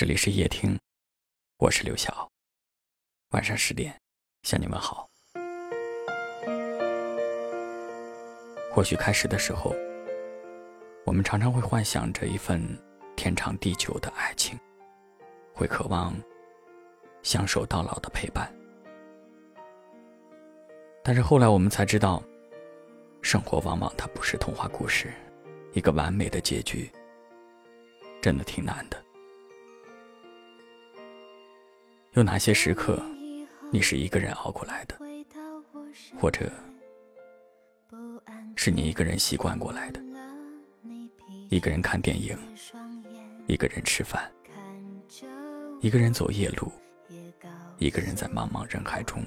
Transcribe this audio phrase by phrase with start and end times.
[0.00, 0.78] 这里是夜听，
[1.58, 2.26] 我是刘晓。
[3.32, 3.94] 晚上十点
[4.44, 5.06] 向你们好。
[8.72, 9.76] 或许开始的时候，
[11.04, 12.66] 我们常常会幻想着一份
[13.14, 14.58] 天长地久的爱情，
[15.52, 16.14] 会渴望
[17.22, 18.50] 相守到老的陪伴。
[21.04, 22.22] 但是后来我们才知道，
[23.20, 25.12] 生活往往它不是童话故事，
[25.74, 26.90] 一个完美的结局
[28.22, 28.96] 真的挺难的。
[32.14, 33.00] 有哪些时刻，
[33.70, 34.98] 你是一个人熬过来的，
[36.18, 36.50] 或者
[38.56, 40.00] 是你一个人习惯过来的？
[41.50, 42.36] 一个人看电影，
[43.46, 44.28] 一个人吃饭，
[45.80, 46.72] 一个人走夜路，
[47.78, 49.24] 一个人在茫茫人海中。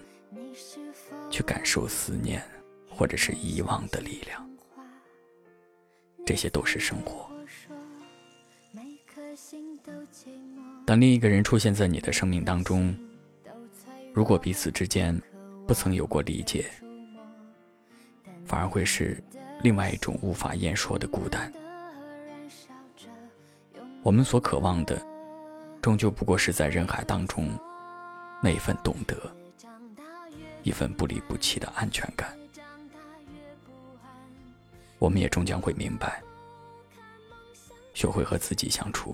[1.32, 2.44] 去感受思念，
[2.90, 4.48] 或者是遗忘的力量，
[6.26, 7.32] 这些都是生活。
[10.86, 12.96] 当另一个人出现在你的生命当中，
[14.14, 15.20] 如果彼此之间
[15.66, 16.70] 不曾有过理解，
[18.46, 19.24] 反而会是
[19.62, 21.52] 另外一种无法言说的孤单。
[24.02, 25.02] 我们所渴望的，
[25.82, 27.50] 终究不过是在人海当中
[28.42, 29.16] 那一份懂得。
[30.64, 32.38] 一份不离不弃的安全感，
[34.98, 36.24] 我们也终将会明白，
[37.94, 39.14] 学会和自己相处，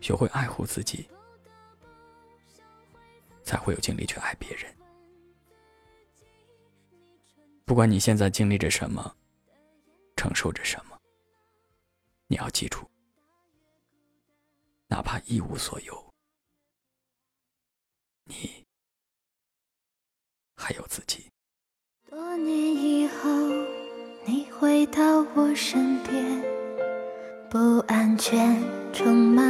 [0.00, 1.08] 学会爱护自己，
[3.42, 4.74] 才会有精力去爱别人。
[7.64, 9.14] 不管你现在经历着什么，
[10.16, 10.98] 承受着什么，
[12.26, 12.88] 你要记住，
[14.88, 16.12] 哪怕一无所有，
[18.24, 18.64] 你。
[20.56, 21.24] 还有自己。
[22.10, 23.30] 多年以后，
[24.26, 26.42] 你回到我身边，
[27.48, 28.62] 不安全
[28.92, 29.49] 充满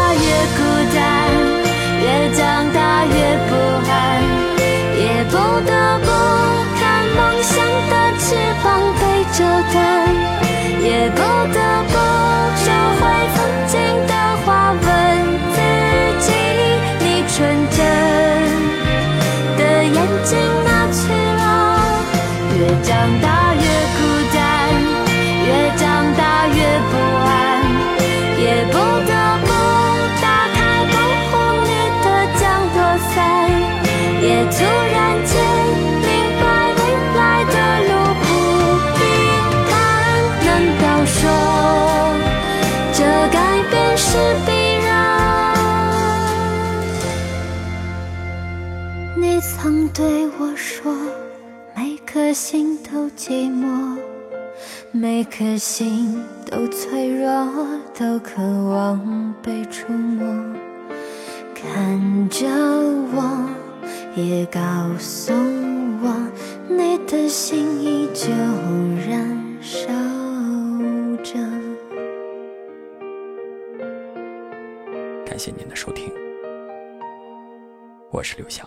[20.21, 21.41] 的眼睛哪去了？
[22.57, 23.40] 越长大
[52.31, 53.99] 颗心都寂寞，
[54.93, 56.17] 每颗心
[56.49, 57.27] 都脆弱，
[57.93, 60.25] 都渴望被触摸。
[61.53, 62.47] 看着
[63.13, 63.49] 我，
[64.15, 64.61] 也告
[64.97, 66.31] 诉我，
[66.69, 68.29] 你的心依旧
[69.05, 69.89] 燃烧
[71.21, 71.33] 着。
[75.25, 76.09] 感谢您的收听，
[78.09, 78.65] 我是刘晓。